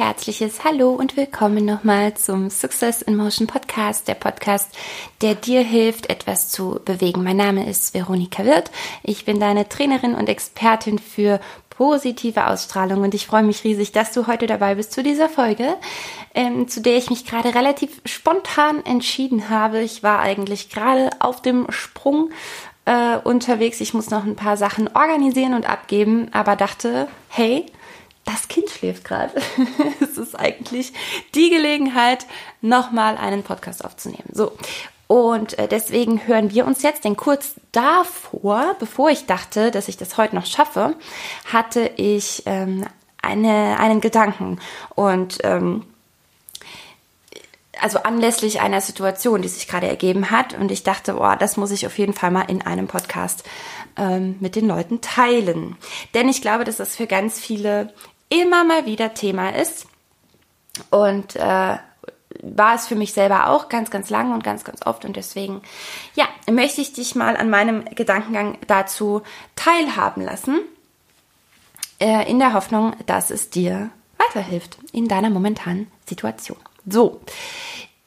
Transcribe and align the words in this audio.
herzliches 0.00 0.64
Hallo 0.64 0.92
und 0.92 1.18
willkommen 1.18 1.66
nochmal 1.66 2.14
zum 2.14 2.48
Success 2.48 3.02
in 3.02 3.18
Motion 3.18 3.46
Podcast, 3.46 4.08
der 4.08 4.14
Podcast, 4.14 4.74
der 5.20 5.34
dir 5.34 5.60
hilft, 5.60 6.08
etwas 6.08 6.48
zu 6.48 6.80
bewegen. 6.82 7.22
Mein 7.22 7.36
Name 7.36 7.68
ist 7.68 7.92
Veronika 7.92 8.46
Wirth. 8.46 8.70
Ich 9.02 9.26
bin 9.26 9.38
deine 9.40 9.68
Trainerin 9.68 10.14
und 10.14 10.30
Expertin 10.30 10.98
für 10.98 11.38
positive 11.68 12.46
Ausstrahlung 12.46 13.02
und 13.02 13.12
ich 13.12 13.26
freue 13.26 13.42
mich 13.42 13.62
riesig, 13.62 13.92
dass 13.92 14.12
du 14.12 14.26
heute 14.26 14.46
dabei 14.46 14.76
bist 14.76 14.92
zu 14.92 15.02
dieser 15.02 15.28
Folge, 15.28 15.76
ähm, 16.34 16.66
zu 16.66 16.80
der 16.80 16.96
ich 16.96 17.10
mich 17.10 17.26
gerade 17.26 17.54
relativ 17.54 18.00
spontan 18.06 18.82
entschieden 18.86 19.50
habe. 19.50 19.82
Ich 19.82 20.02
war 20.02 20.20
eigentlich 20.20 20.70
gerade 20.70 21.10
auf 21.18 21.42
dem 21.42 21.66
Sprung 21.68 22.30
äh, 22.86 23.18
unterwegs. 23.18 23.82
Ich 23.82 23.92
muss 23.92 24.08
noch 24.08 24.24
ein 24.24 24.36
paar 24.36 24.56
Sachen 24.56 24.88
organisieren 24.96 25.52
und 25.52 25.68
abgeben, 25.68 26.28
aber 26.32 26.56
dachte, 26.56 27.06
hey, 27.28 27.66
das 28.24 28.48
Kind 28.48 28.70
schläft 28.70 29.04
gerade. 29.04 29.34
es 30.00 30.18
ist 30.18 30.38
eigentlich 30.38 30.92
die 31.34 31.50
Gelegenheit, 31.50 32.26
nochmal 32.60 33.16
einen 33.16 33.42
Podcast 33.42 33.84
aufzunehmen. 33.84 34.30
So. 34.32 34.52
Und 35.06 35.58
äh, 35.58 35.66
deswegen 35.66 36.26
hören 36.28 36.52
wir 36.52 36.66
uns 36.66 36.82
jetzt, 36.82 37.04
denn 37.04 37.16
kurz 37.16 37.54
davor, 37.72 38.76
bevor 38.78 39.10
ich 39.10 39.26
dachte, 39.26 39.72
dass 39.72 39.88
ich 39.88 39.96
das 39.96 40.16
heute 40.16 40.36
noch 40.36 40.46
schaffe, 40.46 40.94
hatte 41.52 41.90
ich 41.96 42.44
ähm, 42.46 42.86
eine, 43.20 43.78
einen 43.80 44.00
Gedanken. 44.00 44.60
Und 44.94 45.38
ähm, 45.42 45.84
also 47.82 48.02
anlässlich 48.02 48.60
einer 48.60 48.80
Situation, 48.80 49.42
die 49.42 49.48
sich 49.48 49.68
gerade 49.68 49.88
ergeben 49.88 50.30
hat. 50.30 50.54
Und 50.54 50.70
ich 50.70 50.82
dachte, 50.82 51.14
boah, 51.14 51.36
das 51.36 51.56
muss 51.56 51.70
ich 51.70 51.86
auf 51.86 51.98
jeden 51.98 52.12
Fall 52.12 52.30
mal 52.30 52.42
in 52.42 52.62
einem 52.62 52.86
Podcast 52.86 53.44
ähm, 53.96 54.36
mit 54.40 54.56
den 54.56 54.66
Leuten 54.66 55.00
teilen. 55.00 55.76
Denn 56.14 56.28
ich 56.28 56.42
glaube, 56.42 56.64
dass 56.64 56.76
das 56.76 56.96
für 56.96 57.06
ganz 57.06 57.38
viele 57.38 57.92
immer 58.28 58.64
mal 58.64 58.86
wieder 58.86 59.14
Thema 59.14 59.50
ist. 59.54 59.86
Und 60.90 61.36
äh, 61.36 61.76
war 62.42 62.74
es 62.74 62.86
für 62.86 62.94
mich 62.94 63.12
selber 63.12 63.48
auch 63.48 63.68
ganz, 63.68 63.90
ganz 63.90 64.08
lang 64.08 64.32
und 64.32 64.44
ganz, 64.44 64.64
ganz 64.64 64.86
oft. 64.86 65.04
Und 65.04 65.16
deswegen, 65.16 65.62
ja, 66.14 66.28
möchte 66.50 66.80
ich 66.80 66.92
dich 66.92 67.14
mal 67.14 67.36
an 67.36 67.50
meinem 67.50 67.84
Gedankengang 67.84 68.58
dazu 68.66 69.22
teilhaben 69.56 70.22
lassen. 70.22 70.60
Äh, 71.98 72.30
in 72.30 72.38
der 72.38 72.54
Hoffnung, 72.54 72.94
dass 73.06 73.30
es 73.30 73.50
dir 73.50 73.90
weiterhilft 74.16 74.78
in 74.92 75.08
deiner 75.08 75.30
momentanen 75.30 75.90
Situation. 76.06 76.58
So, 76.86 77.20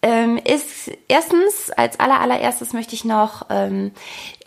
ähm, 0.04 0.38
ist 0.38 0.92
erstens, 1.08 1.72
als 1.72 1.98
aller, 1.98 2.20
allererstes 2.20 2.74
möchte 2.74 2.94
ich 2.94 3.06
noch, 3.06 3.46
ähm, 3.50 3.92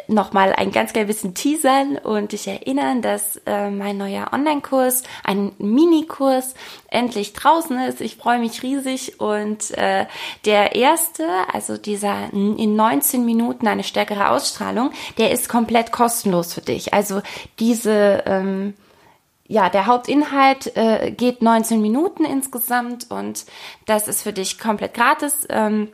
noch 0.07 0.35
mal 0.35 0.53
ein 0.53 0.71
ganz 0.71 0.93
klein 0.93 1.07
bisschen 1.07 1.35
teasern 1.35 1.97
und 1.97 2.33
dich 2.33 2.47
erinnern, 2.47 3.01
dass 3.01 3.41
äh, 3.47 3.71
mein 3.71 3.97
neuer 3.97 4.29
Online-Kurs, 4.33 5.03
ein 5.25 5.53
Minikurs, 5.59 6.55
endlich 6.89 7.33
draußen 7.33 7.79
ist. 7.81 8.03
Ich 8.03 8.17
freue 8.17 8.39
mich 8.39 8.63
riesig 8.63 9.19
und 9.19 9.71
äh, 9.79 10.05
der 10.45 10.75
erste, 10.75 11.27
also 11.51 11.79
dieser 11.79 12.31
in 12.35 12.77
19 12.77 13.25
Minuten 13.25 13.67
eine 13.67 13.83
stärkere 13.83 14.31
Ausstrahlung, 14.31 14.91
der 15.17 15.31
ist 15.31 15.49
komplett 15.49 15.91
kostenlos 15.91 16.53
für 16.53 16.61
dich. 16.61 16.93
Also 16.93 17.23
diese 17.59 18.23
ähm, 18.27 18.75
ja, 19.49 19.69
der 19.69 19.87
Hauptinhalt 19.87 20.77
äh, 20.77 21.11
geht 21.11 21.43
19 21.43 21.81
Minuten 21.81 22.25
insgesamt 22.25 23.11
und 23.11 23.45
das 23.87 24.09
ist 24.09 24.23
für 24.23 24.33
dich 24.33 24.59
komplett 24.59 24.95
gratis. 24.95 25.47
Ähm, 25.49 25.89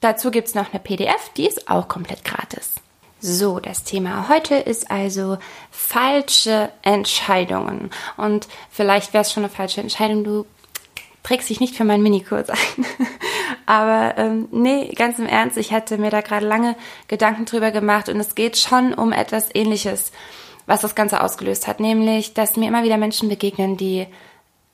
dazu 0.00 0.30
gibt's 0.30 0.54
noch 0.54 0.72
eine 0.72 0.80
PDF, 0.80 1.30
die 1.36 1.46
ist 1.46 1.68
auch 1.68 1.88
komplett 1.88 2.24
gratis. 2.24 2.74
So, 3.20 3.58
das 3.58 3.82
Thema 3.82 4.28
heute 4.28 4.54
ist 4.54 4.92
also 4.92 5.38
falsche 5.72 6.70
Entscheidungen. 6.82 7.90
Und 8.16 8.46
vielleicht 8.70 9.12
wäre 9.12 9.22
es 9.22 9.32
schon 9.32 9.42
eine 9.42 9.52
falsche 9.52 9.80
Entscheidung, 9.80 10.22
du 10.22 10.46
trägst 11.24 11.50
dich 11.50 11.58
nicht 11.58 11.74
für 11.74 11.84
meinen 11.84 12.04
Minikurs 12.04 12.48
ein. 12.48 12.86
Aber 13.66 14.16
ähm, 14.18 14.48
nee, 14.52 14.92
ganz 14.94 15.18
im 15.18 15.26
Ernst, 15.26 15.56
ich 15.56 15.72
hatte 15.72 15.98
mir 15.98 16.10
da 16.10 16.20
gerade 16.20 16.46
lange 16.46 16.76
Gedanken 17.08 17.44
drüber 17.44 17.72
gemacht 17.72 18.08
und 18.08 18.20
es 18.20 18.36
geht 18.36 18.56
schon 18.56 18.94
um 18.94 19.12
etwas 19.12 19.48
ähnliches 19.52 20.12
was 20.68 20.82
das 20.82 20.94
Ganze 20.94 21.22
ausgelöst 21.22 21.66
hat, 21.66 21.80
nämlich, 21.80 22.34
dass 22.34 22.56
mir 22.56 22.68
immer 22.68 22.84
wieder 22.84 22.98
Menschen 22.98 23.28
begegnen, 23.28 23.78
die, 23.78 24.06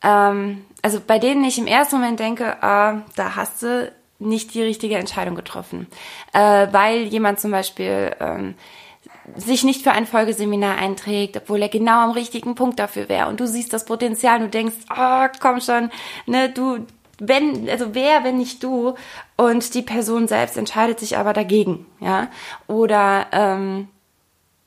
ähm, 0.02 0.64
also 0.82 1.00
bei 1.00 1.20
denen 1.20 1.44
ich 1.44 1.56
im 1.56 1.68
ersten 1.68 1.96
Moment 1.96 2.18
denke, 2.18 2.44
äh, 2.44 2.94
da 3.16 3.36
hast 3.36 3.62
du 3.62 3.92
nicht 4.18 4.54
die 4.54 4.62
richtige 4.62 4.96
Entscheidung 4.96 5.36
getroffen, 5.36 5.86
äh, 6.32 6.66
weil 6.72 7.04
jemand 7.04 7.38
zum 7.38 7.52
Beispiel 7.52 8.14
ähm, 8.18 8.56
sich 9.36 9.62
nicht 9.62 9.82
für 9.82 9.92
ein 9.92 10.06
Folgeseminar 10.06 10.78
einträgt, 10.78 11.36
obwohl 11.36 11.62
er 11.62 11.68
genau 11.68 12.00
am 12.00 12.10
richtigen 12.10 12.56
Punkt 12.56 12.80
dafür 12.80 13.08
wäre. 13.08 13.28
Und 13.28 13.38
du 13.38 13.46
siehst 13.46 13.72
das 13.72 13.84
Potenzial 13.84 14.38
und 14.38 14.46
du 14.46 14.50
denkst, 14.50 14.76
oh, 14.90 15.26
komm 15.40 15.60
schon, 15.60 15.90
ne, 16.26 16.48
du, 16.48 16.86
wenn, 17.20 17.68
also 17.70 17.94
wer, 17.94 18.24
wenn 18.24 18.36
nicht 18.36 18.64
du? 18.64 18.94
Und 19.36 19.74
die 19.74 19.82
Person 19.82 20.26
selbst 20.26 20.56
entscheidet 20.56 20.98
sich 20.98 21.16
aber 21.16 21.32
dagegen, 21.32 21.86
ja, 22.00 22.28
oder 22.66 23.26
ähm, 23.30 23.88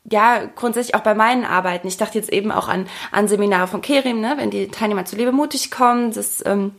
ja, 0.10 0.44
grundsätzlich 0.56 0.96
auch 0.96 1.02
bei 1.02 1.14
meinen 1.14 1.44
Arbeiten. 1.44 1.88
Ich 1.88 1.98
dachte 1.98 2.18
jetzt 2.18 2.32
eben 2.32 2.52
auch 2.52 2.68
an, 2.70 2.88
an 3.12 3.28
Seminare 3.28 3.68
von 3.68 3.82
Kerim, 3.82 4.22
ne, 4.22 4.34
wenn 4.38 4.52
die 4.52 4.70
Teilnehmer 4.70 5.06
zu 5.06 5.18
Lebe 5.18 5.34
mutig 5.34 5.70
kommen, 5.70 6.14
das 6.14 6.44
ähm, 6.46 6.72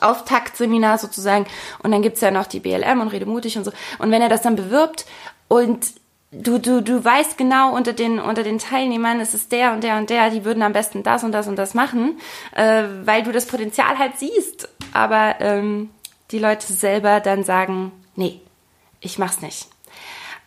Auftaktseminar 0.00 0.98
sozusagen. 0.98 1.46
Und 1.82 1.90
dann 1.90 2.02
gibt's 2.02 2.20
ja 2.20 2.30
noch 2.30 2.46
die 2.46 2.60
BLM 2.60 3.00
und 3.00 3.08
Rede 3.08 3.26
mutig 3.26 3.58
und 3.58 3.64
so. 3.64 3.72
Und 3.98 4.10
wenn 4.10 4.22
er 4.22 4.28
das 4.28 4.42
dann 4.42 4.54
bewirbt 4.54 5.06
und 5.48 5.86
du, 6.30 6.58
du, 6.58 6.82
du 6.82 7.04
weißt 7.04 7.36
genau 7.36 7.74
unter 7.74 7.92
den, 7.92 8.20
unter 8.20 8.44
den 8.44 8.58
Teilnehmern, 8.58 9.20
es 9.20 9.34
ist 9.34 9.50
der 9.50 9.72
und 9.72 9.82
der 9.82 9.96
und 9.98 10.08
der, 10.08 10.30
die 10.30 10.44
würden 10.44 10.62
am 10.62 10.72
besten 10.72 11.02
das 11.02 11.24
und 11.24 11.32
das 11.32 11.48
und 11.48 11.56
das 11.56 11.74
machen, 11.74 12.18
äh, 12.54 12.84
weil 13.04 13.24
du 13.24 13.32
das 13.32 13.46
Potenzial 13.46 13.98
halt 13.98 14.18
siehst. 14.18 14.68
Aber 14.92 15.34
ähm, 15.40 15.90
die 16.30 16.38
Leute 16.38 16.72
selber 16.72 17.18
dann 17.18 17.42
sagen, 17.42 17.90
nee, 18.14 18.40
ich 19.00 19.18
mach's 19.18 19.42
nicht. 19.42 19.71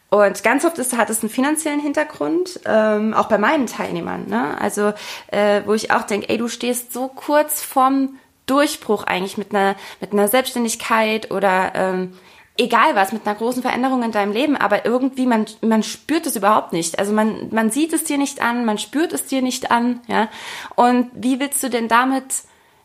Und 0.10 0.44
ganz 0.44 0.64
oft 0.66 0.78
ist, 0.78 0.96
hat 0.96 1.10
es 1.10 1.22
einen 1.22 1.30
finanziellen 1.30 1.80
Hintergrund, 1.80 2.60
ähm, 2.66 3.14
auch 3.14 3.28
bei 3.28 3.38
meinen 3.38 3.68
Teilnehmern. 3.68 4.28
Ne? 4.28 4.60
Also, 4.60 4.94
äh, 5.28 5.62
wo 5.66 5.74
ich 5.74 5.92
auch 5.92 6.04
denke, 6.04 6.30
ey, 6.30 6.38
du 6.38 6.48
stehst 6.48 6.94
so 6.94 7.08
kurz 7.08 7.62
vorm 7.62 8.18
Durchbruch 8.46 9.04
eigentlich 9.04 9.38
mit 9.38 9.54
einer, 9.54 9.76
mit 10.00 10.14
einer 10.14 10.28
Selbstständigkeit 10.28 11.32
oder 11.32 11.72
ähm, 11.74 12.14
egal 12.58 12.96
was, 12.96 13.12
mit 13.12 13.26
einer 13.26 13.36
großen 13.36 13.62
Veränderung 13.62 14.04
in 14.04 14.12
deinem 14.12 14.32
Leben, 14.32 14.56
aber 14.56 14.86
irgendwie, 14.86 15.26
man, 15.26 15.46
man 15.62 15.84
spürt 15.84 16.26
es 16.26 16.36
überhaupt 16.36 16.72
nicht. 16.72 17.00
Also 17.00 17.12
man, 17.12 17.50
man 17.52 17.72
sieht 17.72 17.92
es 17.92 18.04
dir 18.04 18.18
nicht 18.18 18.42
an, 18.42 18.66
man 18.66 18.78
spürt 18.78 19.12
es 19.12 19.26
dir 19.26 19.42
nicht 19.42 19.72
an, 19.72 20.02
ja. 20.08 20.30
Und 20.76 21.10
wie 21.14 21.40
willst 21.40 21.62
du 21.64 21.70
denn 21.70 21.88
damit 21.88 22.26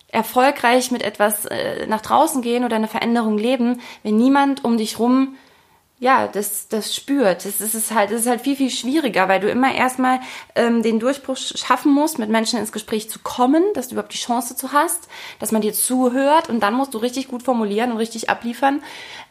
erfolgreich 0.09 0.91
mit 0.91 1.03
etwas 1.03 1.45
äh, 1.47 1.87
nach 1.87 2.01
draußen 2.01 2.43
gehen 2.43 2.65
oder 2.65 2.77
eine 2.77 2.89
Veränderung 2.89 3.39
leben, 3.39 3.81
wenn 4.03 4.17
niemand 4.17 4.65
um 4.65 4.77
dich 4.77 4.99
rum 4.99 5.37
ja, 6.01 6.29
das, 6.29 6.67
das 6.69 6.97
spürt. 6.97 7.45
Das 7.45 7.61
ist 7.61 7.95
halt, 7.95 8.11
das 8.11 8.23
ist 8.23 8.27
halt 8.27 8.41
viel, 8.41 8.57
viel 8.57 8.71
schwieriger, 8.71 9.29
weil 9.29 9.39
du 9.39 9.51
immer 9.51 9.75
erstmal 9.75 10.21
ähm, 10.55 10.83
den 10.83 10.99
Durchbruch 10.99 11.37
schaffen 11.37 11.93
musst, 11.93 12.19
mit 12.19 12.31
Menschen 12.31 12.59
ins 12.59 12.73
Gespräch 12.73 13.11
zu 13.11 13.19
kommen, 13.19 13.63
dass 13.75 13.89
du 13.89 13.95
überhaupt 13.95 14.15
die 14.15 14.19
Chance 14.19 14.57
zu 14.57 14.73
hast, 14.73 15.09
dass 15.41 15.53
man 15.53 15.61
dir 15.61 15.75
zuhört 15.75 16.49
und 16.49 16.61
dann 16.61 16.73
musst 16.73 16.95
du 16.95 16.99
richtig 16.99 17.29
gut 17.29 17.43
formulieren 17.43 17.93
und 17.93 17.99
richtig 17.99 18.31
abliefern, 18.31 18.83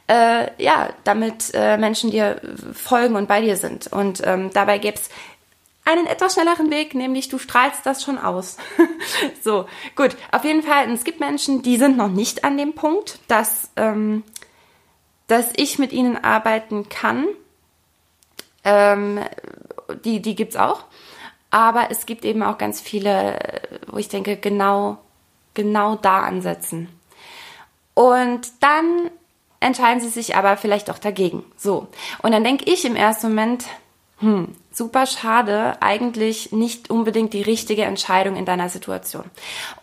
äh, 0.08 0.52
ja, 0.64 0.90
damit 1.06 1.52
äh, 1.56 1.78
Menschen 1.78 2.12
dir 2.12 2.40
folgen 2.72 3.16
und 3.16 3.28
bei 3.28 3.42
dir 3.42 3.58
sind. 3.58 3.88
Und 3.88 4.22
ähm, 4.24 4.52
dabei 4.54 4.78
gibt's 4.78 5.10
einen 5.86 6.06
etwas 6.06 6.36
schnelleren 6.36 6.70
Weg, 6.70 6.94
nämlich 6.94 7.30
du 7.30 7.40
strahlst 7.40 7.84
das 7.84 8.04
schon 8.04 8.20
aus. 8.20 8.58
so, 9.42 9.66
gut. 9.96 10.16
Auf 10.32 10.46
jeden 10.46 10.62
Fall, 10.62 10.88
es 10.92 11.04
gibt 11.04 11.20
Menschen, 11.20 11.64
die 11.64 11.78
sind 11.78 11.98
noch 11.98 12.10
nicht 12.10 12.44
an 12.44 12.60
dem 12.60 12.74
Punkt, 12.74 13.18
dass 13.28 13.72
ähm, 13.76 14.24
dass 15.30 15.48
ich 15.56 15.80
mit 15.80 15.94
ihnen 15.94 16.22
arbeiten 16.22 16.90
kann. 16.90 17.26
Ähm, 18.66 19.20
die 20.04 20.22
die 20.22 20.36
gibt's 20.36 20.58
auch. 20.58 20.84
Aber 21.52 21.90
es 21.90 22.06
gibt 22.06 22.26
eben 22.26 22.44
auch 22.44 22.58
ganz 22.58 22.82
viele, 22.82 23.40
wo 23.88 23.98
ich 23.98 24.10
denke, 24.10 24.36
genau, 24.38 24.98
genau 25.54 25.96
da 25.96 26.20
ansetzen. 26.20 26.90
Und 27.94 28.42
dann 28.60 29.10
entscheiden 29.60 30.00
sie 30.00 30.10
sich 30.10 30.36
aber 30.36 30.58
vielleicht 30.58 30.90
auch 30.90 31.00
dagegen. 31.00 31.44
So. 31.58 31.88
Und 32.22 32.32
dann 32.32 32.44
denke 32.44 32.72
ich 32.72 32.86
im 32.86 32.96
ersten 32.96 33.30
Moment, 33.30 33.66
hm, 34.20 34.56
super 34.72 35.06
schade, 35.06 35.82
eigentlich 35.82 36.52
nicht 36.52 36.90
unbedingt 36.90 37.34
die 37.34 37.42
richtige 37.42 37.84
Entscheidung 37.84 38.36
in 38.36 38.46
deiner 38.46 38.70
Situation. 38.70 39.24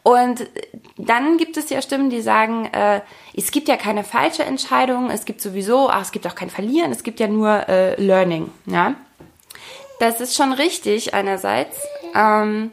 Und 0.02 0.46
dann 0.98 1.38
gibt 1.38 1.56
es 1.56 1.70
ja 1.70 1.80
Stimmen, 1.80 2.10
die 2.10 2.20
sagen, 2.20 2.66
äh, 2.66 3.00
es 3.34 3.50
gibt 3.50 3.68
ja 3.68 3.76
keine 3.76 4.04
falsche 4.04 4.44
Entscheidung, 4.44 5.10
es 5.10 5.24
gibt 5.24 5.40
sowieso, 5.40 5.88
ach, 5.88 6.02
es 6.02 6.12
gibt 6.12 6.26
auch 6.26 6.34
kein 6.34 6.50
Verlieren, 6.50 6.92
es 6.92 7.02
gibt 7.02 7.18
ja 7.18 7.28
nur 7.28 7.68
äh, 7.68 8.00
Learning. 8.00 8.50
Ja, 8.66 8.94
das 10.00 10.20
ist 10.20 10.36
schon 10.36 10.52
richtig 10.52 11.14
einerseits. 11.14 11.78
Ähm, 12.14 12.72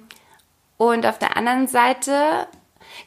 und 0.77 1.05
auf 1.05 1.17
der 1.17 1.37
anderen 1.37 1.67
Seite 1.67 2.47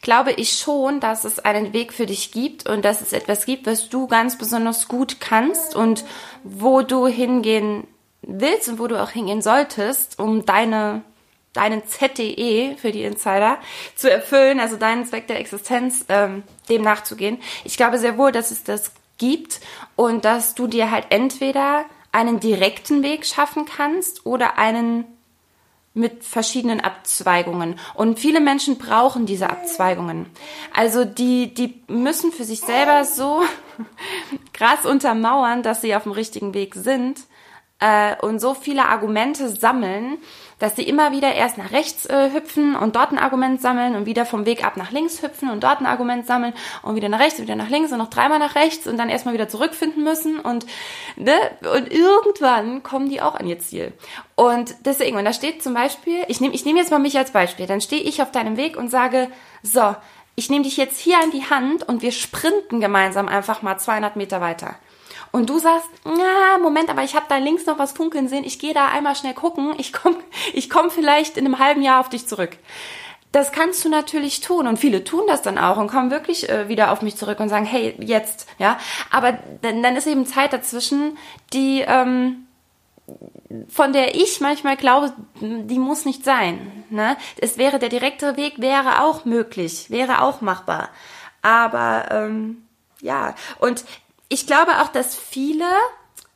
glaube 0.01 0.33
ich 0.33 0.59
schon, 0.59 1.01
dass 1.01 1.25
es 1.25 1.41
einen 1.41 1.73
Weg 1.73 1.93
für 1.93 2.07
dich 2.07 2.33
gibt 2.33 2.69
und 2.69 2.85
dass 2.85 3.01
es 3.01 3.13
etwas 3.13 3.45
gibt, 3.47 3.67
was 3.67 3.89
du 3.89 4.07
ganz 4.07 4.39
besonders 4.39 4.89
gut 4.89 5.21
kannst 5.21 5.77
und 5.77 6.05
wo 6.43 6.83
du 6.83 7.07
hingehen 7.07 7.87
willst 8.27 8.69
und 8.69 8.79
wo 8.79 8.87
du 8.87 9.03
auch 9.03 9.11
hingehen 9.11 9.41
solltest, 9.41 10.19
um 10.19 10.45
deine 10.45 11.03
deinen 11.57 11.87
ZDE 11.87 12.77
für 12.77 12.93
die 12.93 13.05
Insider 13.05 13.59
zu 13.95 14.11
erfüllen, 14.11 14.61
also 14.61 14.77
deinen 14.77 15.07
Zweck 15.07 15.27
der 15.27 15.41
Existenz, 15.41 16.05
ähm, 16.11 16.43
dem 16.69 16.83
nachzugehen. 16.83 17.39
Ich 17.65 17.79
glaube 17.79 17.99
sehr 17.99 18.19
wohl, 18.19 18.31
dass 18.31 18.51
es 18.51 18.63
das 18.63 18.93
gibt 19.19 19.61
und 19.97 20.25
dass 20.27 20.55
du 20.55 20.67
dir 20.67 20.91
halt 20.91 21.07
entweder 21.09 21.87
einen 22.13 22.41
direkten 22.41 23.03
Weg 23.03 23.25
schaffen 23.27 23.65
kannst 23.65 24.27
oder 24.27 24.59
einen 24.59 25.05
mit 25.95 26.25
verschiedenen 26.25 26.81
Abzweigungen. 26.81 27.79
Und 27.95 28.19
viele 28.19 28.41
Menschen 28.41 28.77
brauchen 28.77 29.25
diese 29.25 29.49
Abzweigungen. 29.49 30.27
Also 30.75 31.07
die, 31.07 31.55
die 31.55 31.83
müssen 31.89 32.33
für 32.33 32.45
sich 32.45 32.61
selber 32.61 33.07
so 33.07 33.43
krass 34.53 34.85
untermauern, 34.85 35.63
dass 35.63 35.81
sie 35.81 35.95
auf 35.95 36.03
dem 36.03 36.13
richtigen 36.13 36.53
Weg 36.53 36.75
sind 36.75 37.21
äh, 37.79 38.17
und 38.23 38.41
so 38.41 38.55
viele 38.55 38.87
Argumente 38.87 39.49
sammeln, 39.49 40.19
dass 40.59 40.77
sie 40.77 40.85
immer 40.89 41.13
wieder 41.13 41.35
erst 41.35 41.59
nach 41.59 41.73
rechts 41.73 42.07
äh, 42.07 42.31
hüpfen 42.33 42.75
und 42.75 42.97
dort 42.97 43.13
ein 43.13 43.19
Argument 43.19 43.61
sammeln 43.61 43.95
und 43.95 44.07
wieder 44.07 44.25
vom 44.25 44.47
Weg 44.47 44.65
ab 44.65 44.79
nach 44.79 44.91
links 44.91 45.23
hüpfen 45.23 45.51
und 45.51 45.63
dort 45.63 45.81
ein 45.81 45.87
Argument 45.87 46.27
sammeln 46.27 46.55
und 46.83 46.95
wieder 46.95 47.11
nach 47.11 47.21
rechts, 47.21 47.39
wieder 47.39 47.57
nach 47.57 47.69
links 47.69 47.93
und 47.93 47.99
noch 47.99 48.09
dreimal 48.09 48.39
nach 48.39 48.55
rechts 48.55 48.87
und 48.87 48.97
dann 48.97 49.11
erstmal 49.11 49.35
wieder 49.35 49.49
zurückfinden 49.49 50.03
müssen 50.03 50.41
und 50.41 50.65
ne, 51.17 51.35
und 51.75 51.93
irgendwann 51.93 52.83
kommen 52.83 53.11
die 53.11 53.21
auch 53.21 53.35
an 53.35 53.47
ihr 53.47 53.59
Ziel. 53.59 53.93
Und 54.35 54.75
deswegen, 54.87 55.19
und 55.19 55.27
da 55.27 55.35
steht 55.35 55.63
zum 55.63 55.75
Beispiel, 55.75 56.25
ich 56.29 56.41
nehme 56.41 56.55
ich 56.55 56.65
nehm 56.65 56.79
jetzt 56.79 56.91
mal 56.91 56.99
mich 56.99 57.19
als 57.19 57.33
Beispiel, 57.33 57.67
dann 57.67 57.83
stehe 57.83 58.03
ich 58.03 58.23
auf 58.23 58.31
deinem 58.31 58.57
Weg 58.57 58.79
und 58.79 58.89
sage, 58.89 59.29
so, 59.63 59.95
ich 60.35 60.49
nehme 60.49 60.65
dich 60.65 60.79
jetzt 60.79 60.99
hier 60.99 61.19
an 61.23 61.31
die 61.31 61.45
Hand 61.45 61.87
und 61.87 62.01
wir 62.01 62.13
sprinten 62.13 62.81
gemeinsam 62.81 63.29
einfach 63.29 63.61
mal 63.61 63.79
200 63.79 64.17
Meter 64.17 64.41
weiter 64.41 64.77
und 65.33 65.51
du 65.51 65.59
sagst, 65.59 65.89
na, 66.05 66.59
Moment, 66.61 66.91
aber 66.91 67.03
ich 67.03 67.15
habe 67.15 67.27
da 67.29 67.37
links 67.37 67.67
noch 67.67 67.79
was 67.79 67.93
funkeln 67.93 68.29
sehen, 68.29 68.45
ich 68.45 68.59
gehe 68.59 68.75
da 68.75 68.89
einmal 68.89 69.17
schnell 69.17 69.35
gucken, 69.35 69.75
ich 69.79 69.93
komme 69.93 70.17
ich 70.53 70.71
komm 70.71 70.91
vielleicht 70.91 71.37
in 71.37 71.45
einem 71.45 71.59
halben 71.59 71.83
Jahr 71.83 72.01
auf 72.01 72.09
dich 72.09 72.27
zurück. 72.27 72.57
Das 73.33 73.53
kannst 73.53 73.85
du 73.85 73.91
natürlich 73.91 74.41
tun 74.41 74.67
und 74.67 74.79
viele 74.79 75.05
tun 75.05 75.25
das 75.27 75.43
dann 75.43 75.59
auch 75.59 75.77
und 75.77 75.89
kommen 75.89 76.11
wirklich 76.11 76.49
äh, 76.49 76.69
wieder 76.69 76.91
auf 76.91 77.03
mich 77.03 77.17
zurück 77.17 77.39
und 77.41 77.51
sagen, 77.51 77.67
hey, 77.67 77.95
jetzt, 77.99 78.49
ja. 78.59 78.79
Aber 79.11 79.39
dann, 79.61 79.83
dann 79.83 79.97
ist 79.97 80.07
eben 80.07 80.25
Zeit 80.25 80.53
dazwischen, 80.53 81.19
die 81.53 81.85
ähm, 81.87 82.47
von 83.69 83.93
der 83.93 84.15
ich 84.15 84.41
manchmal 84.41 84.77
glaube, 84.77 85.13
die 85.41 85.79
muss 85.79 86.05
nicht 86.05 86.25
sein. 86.25 86.85
Ne? 86.91 87.17
Es 87.39 87.59
wäre 87.59 87.79
der 87.79 87.89
direktere 87.89 88.37
Weg, 88.37 88.61
wäre 88.61 89.03
auch 89.03 89.25
möglich, 89.25 89.91
wäre 89.91 90.23
auch 90.23 90.41
machbar. 90.41 90.89
Aber 91.43 92.07
ähm, 92.11 92.63
ja, 93.01 93.35
und 93.59 93.85
ich 94.29 94.47
glaube 94.47 94.83
auch, 94.83 94.89
dass 94.89 95.17
viele, 95.17 95.69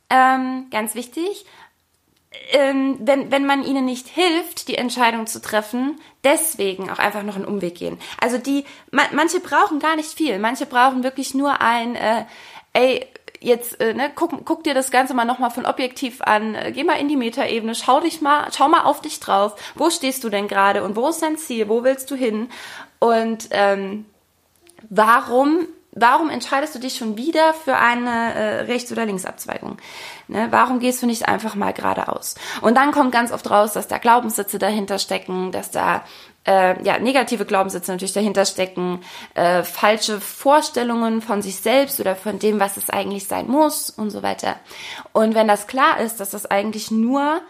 ähm, 0.09 0.67
ganz 0.71 0.95
wichtig, 0.95 1.45
ähm, 2.51 2.97
wenn, 2.99 3.31
wenn 3.31 3.45
man 3.45 3.63
ihnen 3.63 3.85
nicht 3.85 4.07
hilft, 4.07 4.67
die 4.69 4.77
Entscheidung 4.77 5.27
zu 5.27 5.41
treffen, 5.41 5.99
deswegen 6.23 6.89
auch 6.89 6.99
einfach 6.99 7.23
noch 7.23 7.35
einen 7.35 7.45
Umweg 7.45 7.75
gehen. 7.75 7.99
Also 8.21 8.37
die, 8.37 8.63
man, 8.91 9.07
manche 9.13 9.41
brauchen 9.41 9.79
gar 9.79 9.95
nicht 9.95 10.13
viel, 10.13 10.39
manche 10.39 10.65
brauchen 10.65 11.03
wirklich 11.03 11.33
nur 11.33 11.59
ein, 11.59 11.95
äh, 11.95 12.25
ey, 12.73 13.05
jetzt 13.41 13.81
äh, 13.81 13.93
ne, 13.93 14.11
guck, 14.15 14.45
guck 14.45 14.63
dir 14.63 14.73
das 14.73 14.91
Ganze 14.91 15.13
mal 15.13 15.25
nochmal 15.25 15.51
von 15.51 15.65
objektiv 15.65 16.21
an, 16.21 16.55
äh, 16.55 16.71
geh 16.71 16.83
mal 16.83 16.99
in 16.99 17.09
die 17.09 17.17
Metaebene, 17.17 17.75
schau 17.75 17.99
dich 17.99 18.21
mal, 18.21 18.47
schau 18.55 18.69
mal 18.69 18.83
auf 18.83 19.01
dich 19.01 19.19
drauf, 19.19 19.55
wo 19.75 19.89
stehst 19.89 20.23
du 20.23 20.29
denn 20.29 20.47
gerade 20.47 20.83
und 20.83 20.95
wo 20.95 21.09
ist 21.09 21.21
dein 21.21 21.37
Ziel, 21.37 21.67
wo 21.67 21.83
willst 21.83 22.09
du 22.11 22.15
hin? 22.15 22.49
Und 22.99 23.49
ähm, 23.51 24.05
warum 24.89 25.67
warum 25.91 26.29
entscheidest 26.29 26.75
du 26.75 26.79
dich 26.79 26.95
schon 26.95 27.17
wieder 27.17 27.53
für 27.53 27.75
eine 27.75 28.33
äh, 28.33 28.61
Rechts- 28.61 28.91
oder 28.91 29.05
Linksabzweigung? 29.05 29.77
Ne? 30.27 30.47
Warum 30.49 30.79
gehst 30.79 31.01
du 31.01 31.07
nicht 31.07 31.27
einfach 31.27 31.55
mal 31.55 31.73
geradeaus? 31.73 32.35
Und 32.61 32.75
dann 32.75 32.91
kommt 32.91 33.11
ganz 33.11 33.31
oft 33.31 33.49
raus, 33.49 33.73
dass 33.73 33.87
da 33.87 33.97
Glaubenssitze 33.97 34.59
dahinter 34.59 34.99
stecken, 34.99 35.51
dass 35.51 35.71
da 35.71 36.03
äh, 36.47 36.81
ja 36.83 36.97
negative 36.99 37.45
Glaubenssitze 37.45 37.91
natürlich 37.91 38.13
dahinter 38.13 38.45
stecken, 38.45 39.01
äh, 39.35 39.63
falsche 39.63 40.19
Vorstellungen 40.19 41.21
von 41.21 41.41
sich 41.41 41.57
selbst 41.57 41.99
oder 41.99 42.15
von 42.15 42.39
dem, 42.39 42.59
was 42.59 42.77
es 42.77 42.89
eigentlich 42.89 43.27
sein 43.27 43.47
muss 43.47 43.89
und 43.89 44.09
so 44.09 44.23
weiter. 44.23 44.55
Und 45.13 45.35
wenn 45.35 45.47
das 45.47 45.67
klar 45.67 45.99
ist, 45.99 46.19
dass 46.19 46.31
das 46.31 46.45
eigentlich 46.45 46.91
nur 46.91 47.41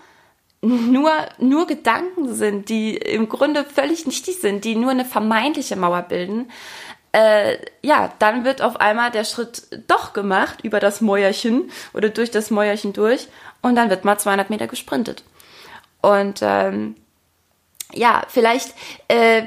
nur, 0.64 1.12
nur 1.40 1.66
Gedanken 1.66 2.36
sind, 2.36 2.70
die 2.70 2.96
im 2.96 3.30
Grunde 3.30 3.66
völlig 3.66 4.06
nichtig 4.06 4.40
sind, 4.42 4.64
die 4.64 4.76
nur 4.76 4.92
eine 4.92 5.06
vermeintliche 5.06 5.76
Mauer 5.76 6.04
bilden, 6.04 6.52
äh, 7.13 7.58
ja, 7.81 8.13
dann 8.19 8.46
wird 8.46 8.62
auf 8.62 8.80
einmal 8.80 9.12
der 9.12 9.24
Schritt 9.25 9.68
doch 9.88 10.13
gemacht 10.13 10.60
über 10.63 10.80
das 10.80 11.02
Mäuerchen 11.02 11.72
oder 11.94 12.10
durch 12.10 12.31
das 12.31 12.52
Mäuerchen 12.52 12.94
durch 12.94 13.28
und 13.62 13.75
dann 13.75 13.90
wird 13.90 14.06
mal 14.06 14.18
200 14.18 14.50
Meter 14.50 14.68
gesprintet. 14.68 15.24
Und 16.02 16.40
ähm, 16.42 16.96
ja, 17.94 18.24
vielleicht 18.30 18.74
äh, 19.08 19.44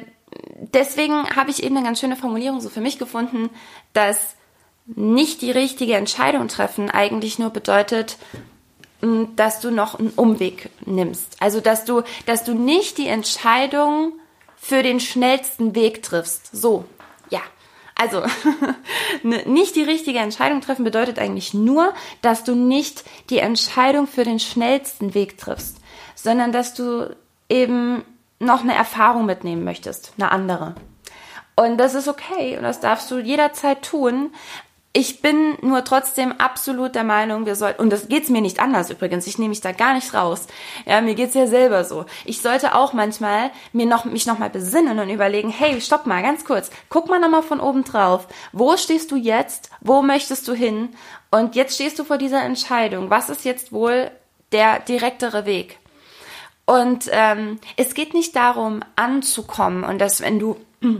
deswegen 0.74 1.28
habe 1.36 1.50
ich 1.50 1.62
eben 1.62 1.76
eine 1.76 1.86
ganz 1.86 2.00
schöne 2.00 2.16
Formulierung 2.16 2.60
so 2.60 2.68
für 2.68 2.80
mich 2.80 2.98
gefunden, 2.98 3.50
dass 3.92 4.36
nicht 4.86 5.42
die 5.42 5.50
richtige 5.50 5.94
Entscheidung 5.94 6.48
treffen 6.48 6.90
eigentlich 6.90 7.38
nur 7.38 7.50
bedeutet, 7.50 8.18
dass 9.36 9.60
du 9.60 9.70
noch 9.70 9.98
einen 9.98 10.10
Umweg 10.10 10.70
nimmst. 10.84 11.36
Also 11.40 11.60
dass 11.60 11.84
du, 11.84 12.02
dass 12.26 12.44
du 12.44 12.54
nicht 12.54 12.98
die 12.98 13.08
Entscheidung 13.08 14.12
für 14.56 14.82
den 14.82 15.00
schnellsten 15.00 15.74
Weg 15.74 16.02
triffst. 16.02 16.50
So. 16.52 16.84
Also, 17.94 18.22
ne, 19.22 19.42
nicht 19.46 19.76
die 19.76 19.82
richtige 19.82 20.18
Entscheidung 20.18 20.60
treffen 20.60 20.84
bedeutet 20.84 21.18
eigentlich 21.18 21.54
nur, 21.54 21.94
dass 22.22 22.44
du 22.44 22.54
nicht 22.54 23.04
die 23.30 23.38
Entscheidung 23.38 24.06
für 24.06 24.24
den 24.24 24.40
schnellsten 24.40 25.14
Weg 25.14 25.38
triffst, 25.38 25.78
sondern 26.14 26.50
dass 26.52 26.74
du 26.74 27.14
eben 27.48 28.04
noch 28.40 28.62
eine 28.62 28.74
Erfahrung 28.74 29.26
mitnehmen 29.26 29.64
möchtest, 29.64 30.12
eine 30.18 30.32
andere. 30.32 30.74
Und 31.56 31.78
das 31.78 31.94
ist 31.94 32.08
okay 32.08 32.56
und 32.56 32.64
das 32.64 32.80
darfst 32.80 33.10
du 33.10 33.18
jederzeit 33.18 33.82
tun, 33.82 34.32
ich 34.96 35.20
bin 35.20 35.58
nur 35.60 35.82
trotzdem 35.82 36.32
absolut 36.38 36.94
der 36.94 37.02
Meinung, 37.02 37.46
wir 37.46 37.56
sollten, 37.56 37.82
und 37.82 37.90
das 37.90 38.06
geht's 38.06 38.30
mir 38.30 38.40
nicht 38.40 38.60
anders 38.60 38.90
übrigens, 38.90 39.26
ich 39.26 39.38
nehme 39.38 39.48
mich 39.48 39.60
da 39.60 39.72
gar 39.72 39.92
nicht 39.92 40.14
raus. 40.14 40.46
Ja, 40.86 41.00
mir 41.00 41.16
geht's 41.16 41.34
ja 41.34 41.48
selber 41.48 41.82
so. 41.82 42.06
Ich 42.24 42.40
sollte 42.40 42.76
auch 42.76 42.92
manchmal 42.92 43.50
mir 43.72 43.86
noch, 43.86 44.04
mich 44.04 44.24
nochmal 44.24 44.50
besinnen 44.50 45.00
und 45.00 45.10
überlegen, 45.10 45.50
hey, 45.50 45.80
stopp 45.80 46.06
mal, 46.06 46.22
ganz 46.22 46.44
kurz, 46.44 46.70
guck 46.90 47.08
mal 47.08 47.18
nochmal 47.18 47.42
von 47.42 47.58
oben 47.58 47.82
drauf. 47.82 48.28
Wo 48.52 48.76
stehst 48.76 49.10
du 49.10 49.16
jetzt? 49.16 49.68
Wo 49.80 50.00
möchtest 50.00 50.46
du 50.46 50.54
hin? 50.54 50.90
Und 51.32 51.56
jetzt 51.56 51.74
stehst 51.74 51.98
du 51.98 52.04
vor 52.04 52.16
dieser 52.16 52.44
Entscheidung. 52.44 53.10
Was 53.10 53.30
ist 53.30 53.44
jetzt 53.44 53.72
wohl 53.72 54.12
der 54.52 54.78
direktere 54.78 55.44
Weg? 55.44 55.80
Und 56.66 57.10
ähm, 57.10 57.58
es 57.76 57.94
geht 57.94 58.14
nicht 58.14 58.36
darum, 58.36 58.84
anzukommen 58.94 59.82
und 59.82 59.98
dass 59.98 60.20
wenn 60.20 60.38
du, 60.38 60.56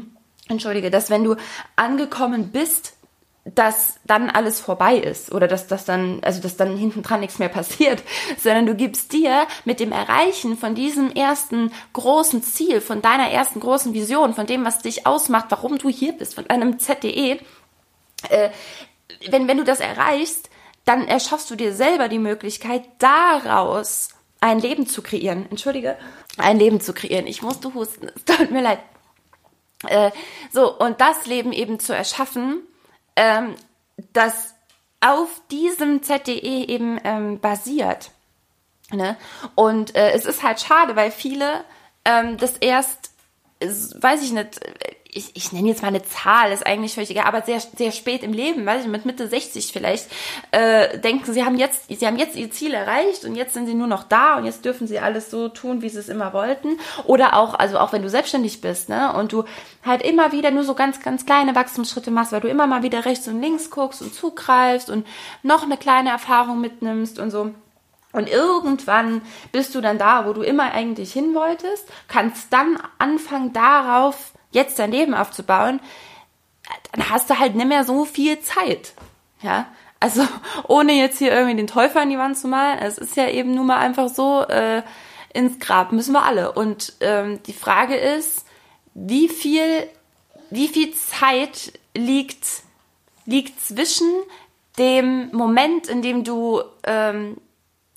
entschuldige, 0.49 0.91
dass 0.91 1.11
wenn 1.11 1.23
du 1.23 1.37
angekommen 1.77 2.51
bist, 2.51 2.95
dass 3.45 4.01
dann 4.05 4.31
alles 4.31 4.61
vorbei 4.61 4.97
ist 4.97 5.31
oder 5.31 5.47
dass 5.47 5.67
das 5.67 5.85
dann, 5.85 6.21
also 6.23 6.41
dass 6.41 6.57
dann 6.57 6.79
hinten 6.79 7.03
dran 7.03 7.21
nichts 7.21 7.39
mehr 7.39 7.51
passiert, 7.51 8.03
sondern 8.39 8.67
du 8.67 8.75
gibst 8.75 9.13
dir 9.13 9.47
mit 9.65 9.81
dem 9.81 9.93
Erreichen 9.93 10.57
von 10.57 10.75
diesem 10.75 11.11
ersten 11.13 11.71
großen 11.93 12.43
Ziel, 12.43 12.81
von 12.81 13.03
deiner 13.03 13.31
ersten 13.31 13.61
großen 13.61 13.93
Vision, 13.93 14.35
von 14.35 14.47
dem, 14.47 14.65
was 14.65 14.79
dich 14.79 15.07
ausmacht, 15.07 15.47
warum 15.51 15.77
du 15.77 15.91
hier 15.91 16.13
bist, 16.13 16.35
von 16.35 16.49
einem 16.49 16.79
ZDE, 16.79 17.39
äh, 18.31 18.51
wenn, 19.29 19.47
wenn 19.47 19.59
du 19.59 19.65
das 19.65 19.81
erreichst, 19.81 20.49
dann 20.87 21.07
erschaffst 21.07 21.51
du 21.51 21.57
dir 21.57 21.75
selber 21.75 22.09
die 22.09 22.19
Möglichkeit, 22.19 22.85
daraus 22.99 24.11
ein 24.41 24.59
Leben 24.59 24.87
zu 24.87 25.03
kreieren. 25.03 25.47
Entschuldige, 25.51 25.97
ein 26.37 26.59
Leben 26.59 26.81
zu 26.81 26.93
kreieren. 26.93 27.27
Ich 27.27 27.43
musste 27.43 27.73
husten, 27.75 28.09
es 28.15 28.25
tut 28.25 28.51
mir 28.51 28.63
leid. 28.63 28.81
Äh, 29.87 30.11
so, 30.51 30.79
und 30.79 31.01
das 31.01 31.27
Leben 31.27 31.53
eben 31.53 31.79
zu 31.79 31.95
erschaffen, 31.95 32.63
ähm, 33.17 33.55
das 34.13 34.55
auf 35.01 35.29
diesem 35.51 36.03
ZDE 36.03 36.67
eben 36.69 36.99
ähm, 37.05 37.41
basiert. 37.41 38.11
Ne? 38.91 39.17
Und 39.55 39.95
äh, 39.95 40.13
es 40.13 40.25
ist 40.25 40.43
halt 40.43 40.61
schade, 40.61 40.97
weil 40.97 41.11
viele 41.11 41.65
ähm, 42.05 42.37
das 42.37 42.57
erst, 42.59 43.11
weiß 43.61 44.23
ich 44.23 44.33
nicht, 44.33 44.61
ich, 45.15 45.31
ich 45.35 45.53
nenne 45.53 45.69
jetzt 45.69 45.83
mal 45.83 45.89
eine 45.89 46.03
Zahl, 46.03 46.51
ist 46.53 46.67
eigentlich 46.67 46.95
völlig 46.95 47.11
egal, 47.11 47.27
aber 47.27 47.43
sehr, 47.43 47.61
sehr 47.61 47.93
spät 47.93 48.23
im 48.23 48.33
Leben, 48.33 48.67
weiß 48.67 48.83
ich, 48.83 48.89
mit 48.89 49.07
Mitte 49.07 49.29
60 49.29 49.73
vielleicht, 49.73 50.09
äh, 50.51 50.99
denken, 50.99 51.33
sie 51.33 51.45
haben 51.45 51.57
jetzt, 51.57 51.89
sie 51.89 52.07
haben 52.07 52.19
jetzt 52.19 52.37
ihr 52.37 52.51
Ziel 52.51 52.75
erreicht 52.75 53.25
und 53.25 53.37
jetzt 53.37 53.55
sind 53.55 53.67
sie 53.67 53.75
nur 53.75 53.87
noch 53.87 54.03
da 54.03 54.37
und 54.37 54.45
jetzt 54.45 54.65
dürfen 54.65 54.89
sie 54.89 54.99
alles 54.99 55.31
so 55.31 55.49
tun, 55.49 55.83
wie 55.83 55.89
sie 55.89 56.01
es 56.01 56.09
immer 56.09 56.33
wollten. 56.33 56.79
Oder 57.05 57.37
auch, 57.37 57.55
also 57.55 57.79
auch 57.79 57.93
wenn 57.93 58.03
du 58.03 58.11
selbstständig 58.11 58.61
bist, 58.61 58.89
ne, 58.89 59.13
und 59.15 59.33
du 59.33 59.45
halt 59.85 60.03
immer 60.03 60.33
wieder 60.33 60.51
nur 60.51 60.65
so 60.65 60.75
ganz, 60.75 61.01
ganz 61.01 61.25
kleine 61.25 61.55
Wachstumsschritte 61.55 62.11
machst, 62.11 62.33
weil 62.33 62.41
du 62.41 62.49
immer 62.49 62.67
mal 62.67 62.83
wieder 62.83 63.05
rechts 63.05 63.29
und 63.29 63.41
links 63.41 63.71
guckst 63.71 64.03
und 64.03 64.15
zugreifst 64.15 64.91
und 64.91 65.07
noch 65.43 65.63
eine 65.63 65.77
kleine 65.77 66.11
Erfahrung 66.11 66.61
mitnimmst 66.61 67.21
und 67.21 67.31
so. 67.31 67.53
Und 68.15 68.31
irgendwann 68.31 69.23
bist 69.53 69.75
du 69.75 69.81
dann 69.81 69.99
da, 69.99 70.27
wo 70.27 70.33
du 70.33 70.43
immer 70.43 70.73
eigentlich 70.73 71.13
hin 71.13 71.35
wolltest, 71.35 71.87
kannst 72.09 72.53
dann 72.53 72.79
anfangen, 72.99 73.53
darauf 73.53 74.33
jetzt 74.53 74.79
dein 74.79 74.93
Leben 74.93 75.15
aufzubauen, 75.15 75.81
dann 76.93 77.11
hast 77.11 77.29
du 77.29 77.39
halt 77.39 77.57
nicht 77.57 77.69
mehr 77.69 77.85
so 77.85 78.05
viel 78.05 78.41
Zeit. 78.41 78.95
Ja, 79.43 79.67
also 80.01 80.27
ohne 80.69 80.93
jetzt 80.93 81.19
hier 81.19 81.33
irgendwie 81.33 81.57
den 81.57 81.67
Teufel 81.67 81.99
an 81.99 82.11
die 82.11 82.19
Wand 82.19 82.39
zu 82.39 82.49
malen, 82.49 82.79
es 82.79 82.99
ist 82.99 83.17
ja 83.17 83.29
eben 83.29 83.55
nun 83.55 83.67
mal 83.67 83.79
einfach 83.79 84.09
so, 84.09 84.43
äh, 84.43 84.83
ins 85.35 85.59
Grab 85.59 85.93
müssen 85.93 86.13
wir 86.13 86.25
alle. 86.25 86.53
Und 86.53 86.95
ähm, 87.01 87.43
die 87.43 87.53
Frage 87.53 87.97
ist, 87.97 88.47
wie 88.95 89.29
viel, 89.29 89.89
wie 90.51 90.69
viel 90.69 90.95
Zeit 90.95 91.73
liegt, 91.95 92.47
liegt 93.27 93.61
zwischen 93.61 94.09
dem 94.79 95.31
Moment, 95.33 95.89
in 95.89 96.03
dem 96.03 96.25
du 96.25 96.63
ähm, 96.85 97.37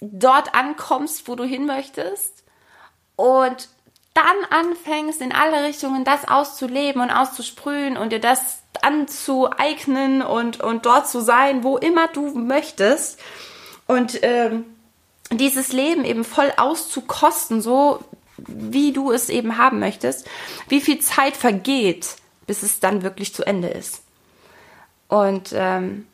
dort 0.01 0.53
ankommst, 0.53 1.27
wo 1.27 1.35
du 1.35 1.43
hin 1.43 1.65
möchtest 1.65 2.43
und 3.15 3.69
dann 4.13 4.25
anfängst, 4.49 5.21
in 5.21 5.31
alle 5.31 5.63
Richtungen 5.63 6.03
das 6.03 6.27
auszuleben 6.27 7.01
und 7.01 7.11
auszusprühen 7.11 7.97
und 7.97 8.11
dir 8.11 8.19
das 8.19 8.59
anzueignen 8.81 10.21
und, 10.21 10.59
und 10.59 10.85
dort 10.85 11.07
zu 11.07 11.21
sein, 11.21 11.63
wo 11.63 11.77
immer 11.77 12.07
du 12.07 12.29
möchtest. 12.31 13.19
Und 13.85 14.19
ähm, 14.23 14.65
dieses 15.31 15.71
Leben 15.71 16.03
eben 16.03 16.23
voll 16.23 16.51
auszukosten, 16.57 17.61
so 17.61 18.03
wie 18.37 18.91
du 18.91 19.11
es 19.11 19.29
eben 19.29 19.57
haben 19.57 19.79
möchtest, 19.79 20.27
wie 20.67 20.81
viel 20.81 20.99
Zeit 20.99 21.35
vergeht, 21.35 22.15
bis 22.45 22.63
es 22.63 22.79
dann 22.79 23.03
wirklich 23.03 23.33
zu 23.33 23.43
Ende 23.45 23.67
ist. 23.67 24.03
Und 25.07 25.51
ähm, 25.53 26.07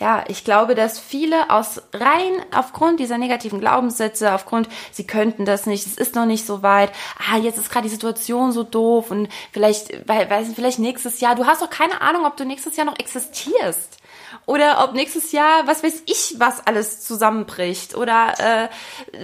ja, 0.00 0.24
ich 0.28 0.44
glaube, 0.44 0.74
dass 0.74 0.98
viele 0.98 1.50
aus 1.50 1.82
rein 1.92 2.32
aufgrund 2.54 3.00
dieser 3.00 3.18
negativen 3.18 3.60
Glaubenssätze, 3.60 4.32
aufgrund, 4.32 4.66
sie 4.92 5.06
könnten 5.06 5.44
das 5.44 5.66
nicht, 5.66 5.86
es 5.86 5.98
ist 5.98 6.14
noch 6.14 6.24
nicht 6.24 6.46
so 6.46 6.62
weit, 6.62 6.90
ah, 7.30 7.36
jetzt 7.36 7.58
ist 7.58 7.70
gerade 7.70 7.86
die 7.86 7.94
Situation 7.94 8.50
so 8.50 8.62
doof 8.62 9.10
und 9.10 9.28
vielleicht, 9.52 10.08
weil, 10.08 10.30
weil 10.30 10.46
vielleicht 10.46 10.78
nächstes 10.78 11.20
Jahr, 11.20 11.34
du 11.34 11.44
hast 11.44 11.60
doch 11.60 11.68
keine 11.68 12.00
Ahnung, 12.00 12.24
ob 12.24 12.38
du 12.38 12.46
nächstes 12.46 12.76
Jahr 12.76 12.86
noch 12.86 12.98
existierst. 12.98 13.98
Oder 14.46 14.82
ob 14.82 14.94
nächstes 14.94 15.32
Jahr, 15.32 15.66
was 15.66 15.82
weiß 15.82 16.02
ich, 16.06 16.36
was 16.38 16.66
alles 16.66 17.02
zusammenbricht. 17.02 17.94
Oder 17.94 18.34
äh, 18.38 18.68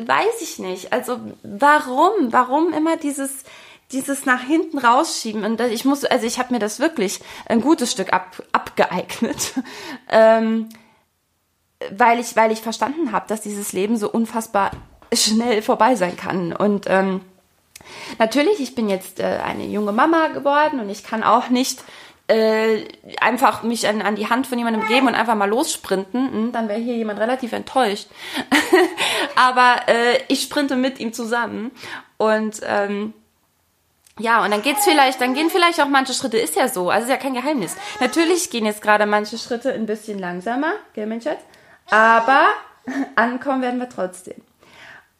weiß 0.06 0.42
ich 0.42 0.58
nicht. 0.58 0.92
Also 0.92 1.18
warum? 1.42 2.32
Warum 2.32 2.72
immer 2.72 2.96
dieses 2.96 3.44
dieses 3.92 4.26
nach 4.26 4.42
hinten 4.42 4.78
rausschieben. 4.78 5.44
Und 5.44 5.60
ich 5.60 5.84
muss, 5.84 6.04
also 6.04 6.26
ich 6.26 6.38
habe 6.38 6.52
mir 6.52 6.58
das 6.58 6.80
wirklich 6.80 7.20
ein 7.46 7.60
gutes 7.60 7.92
Stück 7.92 8.12
ab, 8.12 8.42
abgeeignet, 8.52 9.54
ähm, 10.10 10.68
weil 11.90 12.18
ich, 12.18 12.34
weil 12.36 12.52
ich 12.52 12.60
verstanden 12.60 13.12
habe, 13.12 13.28
dass 13.28 13.42
dieses 13.42 13.72
Leben 13.72 13.96
so 13.96 14.10
unfassbar 14.10 14.70
schnell 15.12 15.62
vorbei 15.62 15.94
sein 15.94 16.16
kann. 16.16 16.52
Und 16.52 16.86
ähm, 16.88 17.20
natürlich, 18.18 18.60
ich 18.60 18.74
bin 18.74 18.88
jetzt 18.88 19.20
äh, 19.20 19.40
eine 19.44 19.66
junge 19.66 19.92
Mama 19.92 20.28
geworden 20.28 20.80
und 20.80 20.88
ich 20.88 21.04
kann 21.04 21.22
auch 21.22 21.48
nicht 21.48 21.84
äh, 22.28 22.84
einfach 23.20 23.62
mich 23.62 23.86
an, 23.86 24.02
an 24.02 24.16
die 24.16 24.28
Hand 24.28 24.48
von 24.48 24.58
jemandem 24.58 24.86
geben 24.88 25.06
und 25.06 25.14
einfach 25.14 25.36
mal 25.36 25.48
lossprinten, 25.48 26.32
hm, 26.32 26.52
dann 26.52 26.68
wäre 26.68 26.80
hier 26.80 26.96
jemand 26.96 27.20
relativ 27.20 27.52
enttäuscht. 27.52 28.08
Aber 29.36 29.76
äh, 29.86 30.18
ich 30.28 30.42
sprinte 30.42 30.74
mit 30.74 30.98
ihm 30.98 31.12
zusammen. 31.12 31.70
Und 32.16 32.60
ähm, 32.64 33.12
ja, 34.18 34.44
und 34.44 34.50
dann 34.50 34.62
geht's 34.62 34.84
vielleicht, 34.84 35.20
dann 35.20 35.34
gehen 35.34 35.50
vielleicht 35.50 35.80
auch 35.80 35.88
manche 35.88 36.14
Schritte, 36.14 36.38
ist 36.38 36.56
ja 36.56 36.68
so, 36.68 36.90
also 36.90 37.04
ist 37.04 37.10
ja 37.10 37.18
kein 37.18 37.34
Geheimnis. 37.34 37.76
Natürlich 38.00 38.50
gehen 38.50 38.64
jetzt 38.64 38.80
gerade 38.80 39.04
manche 39.04 39.36
Schritte 39.36 39.72
ein 39.72 39.86
bisschen 39.86 40.18
langsamer, 40.18 40.72
gell, 40.94 41.06
mein 41.06 41.20
Schatz? 41.20 41.40
Aber 41.90 42.48
ankommen 43.14 43.62
werden 43.62 43.78
wir 43.78 43.88
trotzdem. 43.88 44.40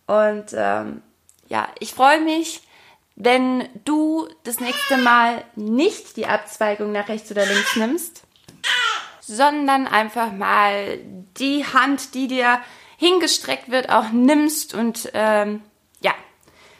Und 0.06 0.46
ähm, 0.54 1.02
ja, 1.48 1.68
ich 1.78 1.92
freue 1.92 2.20
mich, 2.20 2.62
wenn 3.16 3.68
du 3.84 4.28
das 4.44 4.60
nächste 4.60 4.98
Mal 4.98 5.42
nicht 5.56 6.16
die 6.16 6.26
Abzweigung 6.26 6.92
nach 6.92 7.08
rechts 7.08 7.30
oder 7.30 7.46
links 7.46 7.76
nimmst, 7.76 8.22
sondern 9.20 9.86
einfach 9.86 10.32
mal 10.32 10.98
die 11.38 11.64
Hand, 11.64 12.14
die 12.14 12.28
dir 12.28 12.60
hingestreckt 12.98 13.70
wird, 13.70 13.90
auch 13.90 14.10
nimmst 14.10 14.74
und 14.74 15.10
ähm, 15.12 15.62
ja, 16.00 16.12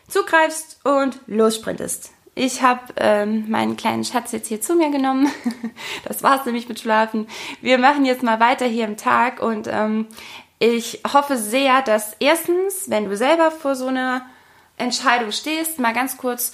zugreifst 0.09 0.81
und 0.85 1.19
lossprintest. 1.27 2.11
Ich 2.35 2.61
habe 2.61 2.93
ähm, 2.99 3.49
meinen 3.49 3.79
kleinen 3.79 4.05
Schatz 4.05 4.33
jetzt 4.33 4.49
hier 4.49 4.61
zu 4.61 4.75
mir 4.75 4.91
genommen. 4.91 5.33
das 6.05 6.23
war's 6.23 6.45
nämlich 6.45 6.69
mit 6.69 6.79
Schlafen. 6.79 7.29
Wir 7.63 7.79
machen 7.79 8.05
jetzt 8.05 8.23
mal 8.23 8.41
weiter 8.41 8.67
hier 8.67 8.85
im 8.85 8.99
Tag 8.99 9.41
und 9.41 9.67
ähm, 9.69 10.07
ich 10.59 11.01
hoffe 11.13 11.37
sehr, 11.37 11.83
dass 11.83 12.15
erstens, 12.21 12.89
wenn 12.89 13.09
du 13.09 13.17
selber 13.17 13.51
vor 13.51 13.75
so 13.75 13.87
einer 13.87 14.27
Entscheidung 14.77 15.33
stehst, 15.33 15.79
mal 15.79 15.95
ganz 15.95 16.19
kurz 16.19 16.53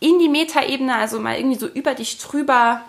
in 0.00 0.18
die 0.18 0.28
Metaebene, 0.28 0.96
also 0.96 1.20
mal 1.20 1.36
irgendwie 1.36 1.58
so 1.58 1.68
über 1.68 1.94
dich 1.94 2.18
drüber 2.18 2.82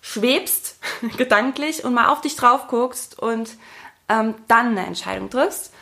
schwebst, 0.00 0.78
gedanklich, 1.18 1.84
und 1.84 1.92
mal 1.92 2.08
auf 2.08 2.22
dich 2.22 2.36
drauf 2.36 2.68
guckst 2.68 3.18
und 3.18 3.50
ähm, 4.08 4.34
dann 4.48 4.68
eine 4.68 4.86
Entscheidung 4.86 5.28
triffst. 5.28 5.72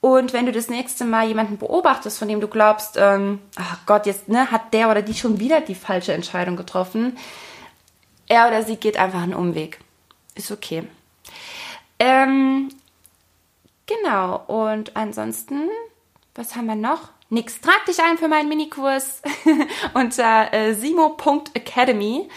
Und 0.00 0.32
wenn 0.32 0.46
du 0.46 0.52
das 0.52 0.68
nächste 0.68 1.04
Mal 1.04 1.26
jemanden 1.26 1.58
beobachtest, 1.58 2.18
von 2.18 2.28
dem 2.28 2.40
du 2.40 2.48
glaubst, 2.48 2.96
ähm, 2.96 3.40
ach 3.56 3.78
Gott, 3.86 4.06
jetzt 4.06 4.28
ne, 4.28 4.50
hat 4.50 4.72
der 4.72 4.90
oder 4.90 5.02
die 5.02 5.14
schon 5.14 5.40
wieder 5.40 5.60
die 5.60 5.74
falsche 5.74 6.12
Entscheidung 6.12 6.56
getroffen, 6.56 7.16
er 8.28 8.48
oder 8.48 8.62
sie 8.62 8.76
geht 8.76 8.98
einfach 8.98 9.22
einen 9.22 9.34
Umweg. 9.34 9.80
Ist 10.34 10.50
okay. 10.50 10.84
Ähm, 11.98 12.68
genau, 13.86 14.42
und 14.46 14.96
ansonsten, 14.96 15.68
was 16.34 16.54
haben 16.56 16.66
wir 16.66 16.74
noch? 16.74 17.10
Nix. 17.28 17.60
Trag 17.60 17.84
dich 17.86 18.00
ein 18.00 18.18
für 18.18 18.28
meinen 18.28 18.48
Minikurs 18.48 19.22
unter 19.94 20.52
äh, 20.52 20.74
simo.academy. 20.74 22.28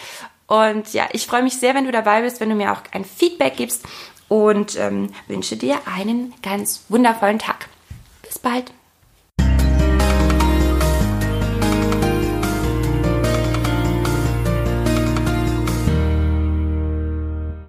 Und 0.48 0.94
ja, 0.94 1.08
ich 1.12 1.28
freue 1.28 1.44
mich 1.44 1.58
sehr, 1.58 1.76
wenn 1.76 1.86
du 1.86 1.92
dabei 1.92 2.22
bist, 2.22 2.40
wenn 2.40 2.50
du 2.50 2.56
mir 2.56 2.72
auch 2.72 2.82
ein 2.92 3.06
Feedback 3.06 3.58
gibst 3.58 3.86
und 4.30 4.78
ähm, 4.78 5.10
wünsche 5.28 5.58
dir 5.58 5.80
einen 5.86 6.34
ganz 6.42 6.84
wundervollen 6.88 7.40
Tag. 7.40 7.68
Bis 8.22 8.40
bald. 8.40 8.72